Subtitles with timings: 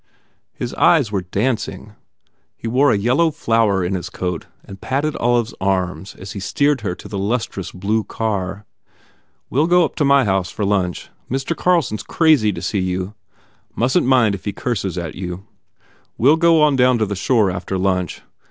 [0.53, 1.93] His eyes were dancing.
[2.57, 6.39] He wore a yellow flower in his coat and patted Olive s arm as he
[6.39, 8.65] steered her to the lustrous blue car.
[9.51, 11.09] "We ll go up to my house for lunch.
[11.29, 11.55] Mr.
[11.55, 13.13] Carlson s crazy to see you.
[13.75, 15.45] Mustn t mind if he curses at you.
[16.17, 18.23] We ll go on down to the shore after lunch.